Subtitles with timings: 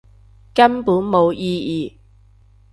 [0.55, 1.99] 根本冇意義